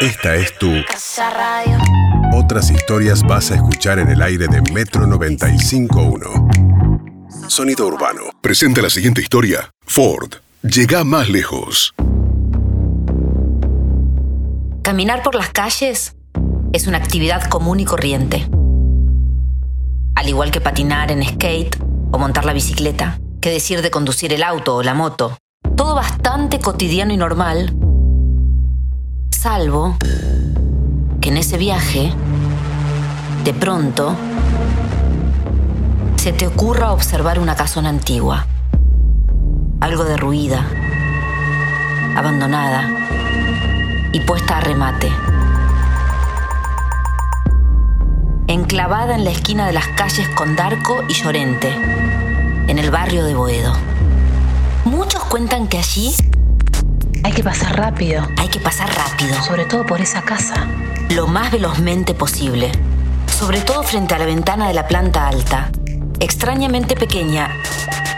[0.00, 1.78] Esta es tu Casa Radio.
[2.32, 7.48] Otras historias vas a escuchar en el aire de Metro 95.1.
[7.48, 8.22] Sonido Urbano.
[8.40, 9.70] Presenta la siguiente historia.
[9.84, 10.34] Ford.
[10.62, 11.94] Llega más lejos.
[14.82, 16.14] Caminar por las calles
[16.72, 18.46] es una actividad común y corriente.
[20.14, 21.76] Al igual que patinar en skate
[22.12, 25.36] o montar la bicicleta, que decir de conducir el auto o la moto.
[25.76, 27.74] Todo bastante cotidiano y normal,
[29.40, 29.96] salvo
[31.22, 32.12] que en ese viaje,
[33.42, 34.14] de pronto,
[36.16, 38.46] se te ocurra observar una casona antigua,
[39.80, 40.66] algo derruida,
[42.16, 42.86] abandonada
[44.12, 45.10] y puesta a remate.
[48.46, 51.72] Enclavada en la esquina de las calles Condarco y Llorente,
[52.68, 53.72] en el barrio de Boedo.
[54.84, 56.14] Muchos cuentan que allí
[57.22, 60.66] Hay que pasar rápido, hay que pasar rápido, sobre todo por esa casa.
[61.10, 62.70] lo más velozmente posible,
[63.38, 65.70] sobre todo frente a la ventana de la planta alta,
[66.18, 67.50] extrañamente pequeña.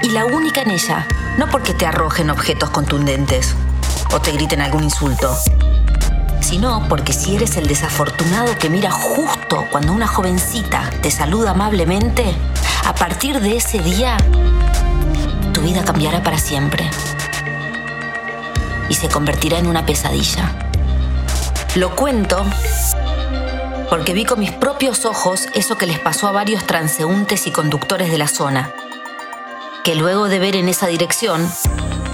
[0.03, 3.55] Y la única en ella, no porque te arrojen objetos contundentes.
[4.15, 5.35] O te griten algún insulto,
[6.41, 12.25] sino porque si eres el desafortunado que mira justo cuando una jovencita te saluda amablemente,
[12.85, 14.17] a partir de ese día,
[15.55, 16.91] tu vida cambiará para siempre
[18.93, 20.53] y se convertirá en una pesadilla.
[21.77, 22.45] Lo cuento
[23.89, 28.11] porque vi con mis propios ojos eso que les pasó a varios transeúntes y conductores
[28.11, 28.71] de la zona,
[29.83, 31.51] que luego de ver en esa dirección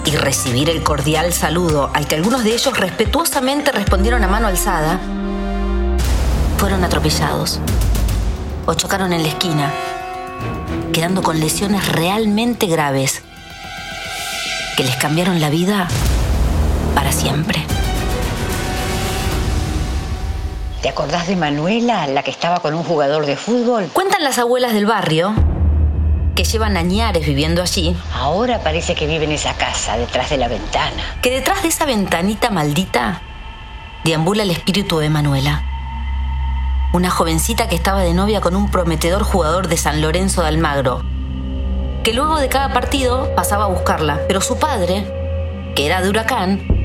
[0.04, 5.00] y recibir el cordial saludo al que algunos de ellos respetuosamente respondieron a mano alzada,
[6.58, 7.58] fueron atropellados
[8.66, 9.72] o chocaron en la esquina,
[10.92, 13.22] quedando con lesiones realmente graves
[14.76, 15.88] que les cambiaron la vida
[16.98, 17.64] para siempre.
[20.82, 23.88] ¿Te acordás de Manuela, la que estaba con un jugador de fútbol?
[23.92, 25.32] Cuentan las abuelas del barrio
[26.34, 30.48] que llevan añares viviendo allí, Ahora parece que vive en esa casa, detrás de la
[30.48, 31.00] ventana.
[31.22, 33.22] que detrás de esa ventanita maldita
[34.02, 35.62] deambula el espíritu de Manuela.
[36.92, 41.04] Una jovencita que estaba de novia con un prometedor jugador de San Lorenzo de Almagro,
[42.02, 45.06] que luego de cada partido pasaba a buscarla, pero su padre,
[45.76, 46.77] que era de Huracán,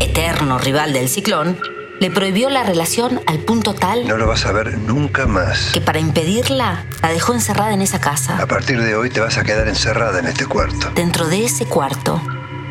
[0.00, 1.58] eterno rival del ciclón,
[2.00, 5.70] le prohibió la relación al punto tal No lo vas a ver nunca más.
[5.72, 9.36] que para impedirla la dejó encerrada en esa A casa, partir de hoy te vas
[9.36, 10.90] a quedar encerrada en este cuarto.
[10.94, 12.20] dentro de ese cuarto,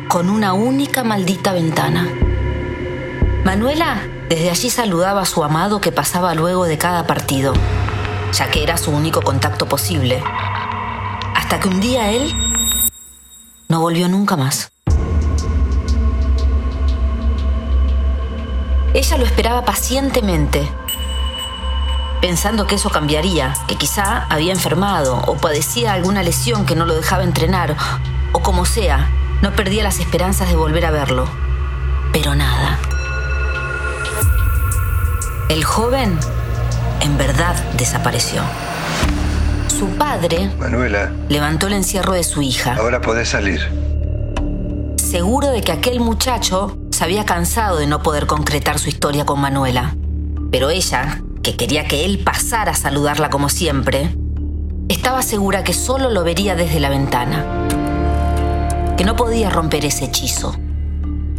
[0.08, 2.08] con una única maldita ventana.
[3.44, 7.52] Manuela desde allí saludaba a su amado que pasaba luego de cada partido,
[8.32, 10.22] ya que era su único contacto posible.
[11.34, 12.32] Hasta que un día él
[13.68, 14.72] no volvió nunca más.
[18.92, 20.68] Ella lo esperaba pacientemente,
[22.20, 26.94] pensando que eso cambiaría, que quizá había enfermado o padecía alguna lesión que no lo
[26.94, 27.76] dejaba entrenar,
[28.32, 29.08] o como sea,
[29.42, 31.28] no perdía las esperanzas de volver a verlo.
[32.12, 32.80] Pero nada.
[35.48, 36.18] El joven
[37.00, 38.42] en verdad desapareció.
[39.68, 43.60] Su padre Manuela, levantó el encierro de su hija, ahora podés salir.
[44.96, 49.96] seguro de que aquel muchacho había cansado de no poder concretar su historia con Manuela.
[50.50, 54.14] Pero ella, que quería que él pasara a saludarla como siempre,
[54.88, 57.44] estaba segura que solo lo vería desde la ventana,
[58.96, 60.56] que no podía romper ese hechizo,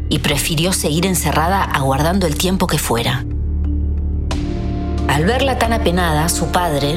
[0.09, 3.25] y prefirió seguir encerrada aguardando el tiempo que fuera.
[5.07, 6.95] Al verla tan apenada, su padre,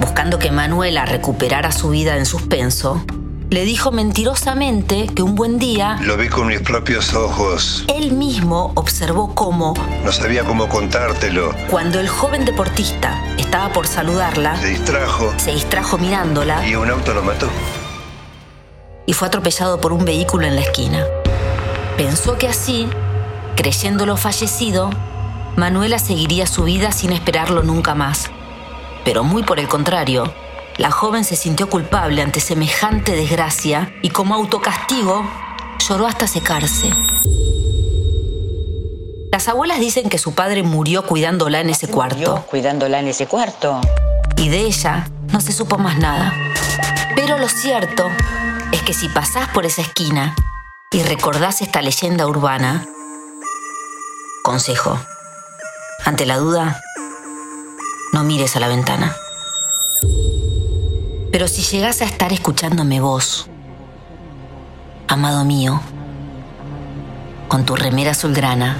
[0.00, 3.04] buscando que Manuela recuperara su vida en suspenso,
[3.52, 7.84] le dijo mentirosamente que un buen día Lo vi con mis propios ojos.
[7.86, 9.74] él mismo observó cómo,
[10.04, 11.52] No sabía cómo contártelo.
[11.70, 17.12] cuando el joven deportista estaba por saludarla, Se distrajo se distrajo mirándola y un auto
[17.12, 17.48] lo mató.
[19.04, 21.04] y fue atropellado por un vehículo en la esquina.
[21.98, 22.88] Pensó que así,
[23.54, 24.88] creyéndolo fallecido,
[25.56, 28.30] Manuela seguiría su vida sin esperarlo nunca más.
[29.04, 30.32] Pero muy por el contrario,
[30.78, 35.24] la joven se sintió culpable ante semejante desgracia y como autocastigo
[35.78, 36.90] lloró hasta secarse.
[39.30, 43.80] Las abuelas dicen que su padre murió cuidándola en ese cuarto cuidándola en ese cuarto.
[44.36, 46.32] y de ella no se supo más nada.
[47.14, 48.10] Pero lo cierto
[48.72, 50.34] es que si pasás por esa esquina
[50.90, 52.86] y recordás esta leyenda urbana,
[54.42, 54.98] consejo,
[56.04, 56.82] ante la duda,
[58.12, 59.14] no mires a la ventana.
[61.32, 63.46] Pero si llegás a estar escuchándome vos,
[65.08, 65.80] amado mío,
[67.48, 68.76] con tu remera azulgrana,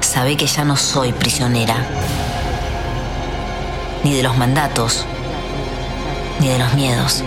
[0.00, 1.74] sabe que ya no soy prisionera.
[4.04, 5.04] Ni de los mandatos,
[6.38, 7.24] ni de los miedos.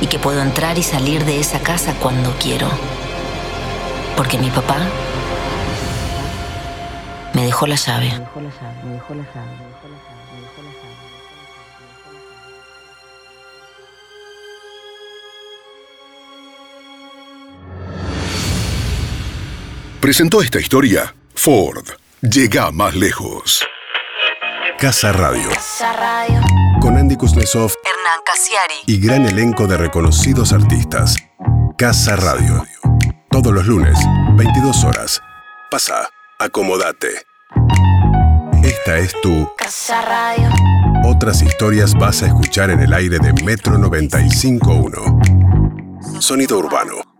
[0.00, 2.70] Y que puedo entrar y salir de esa casa cuando quiero.
[4.16, 4.78] Porque mi papá
[7.34, 8.10] me dejó la llave.
[20.06, 21.84] Presentó esta historia Ford.
[22.20, 23.66] Llega más lejos.
[24.78, 25.48] Casa Radio.
[26.80, 28.74] Con Andy Kuznetsov, Hernán Casiari.
[28.86, 31.16] y gran elenco de reconocidos artistas.
[31.76, 32.64] Casa Radio.
[33.32, 33.98] Todos los lunes,
[34.36, 35.20] 22 horas.
[35.72, 36.08] Pasa,
[36.38, 37.08] acomodate.
[38.62, 40.48] Esta es tu Casa Radio.
[41.04, 46.22] Otras historias vas a escuchar en el aire de Metro 95.1.
[46.22, 47.15] Sonido urbano.